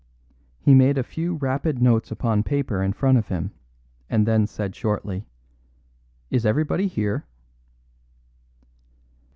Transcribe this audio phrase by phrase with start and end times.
[0.59, 3.51] He made a few rapid notes upon paper in front of him,
[4.09, 5.27] and then said shortly:
[6.31, 7.27] "Is everybody here?"